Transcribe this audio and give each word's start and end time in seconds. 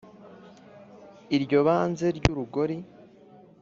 iryo 1.35 1.59
banze 1.67 2.07
ry'urugori 2.17 2.77